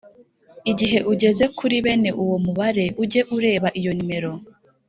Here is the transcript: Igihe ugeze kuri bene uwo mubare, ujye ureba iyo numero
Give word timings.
Igihe 0.71 0.97
ugeze 1.11 1.43
kuri 1.57 1.75
bene 1.85 2.09
uwo 2.21 2.35
mubare, 2.45 2.85
ujye 3.03 3.21
ureba 3.35 3.67
iyo 3.79 3.91
numero 3.97 4.31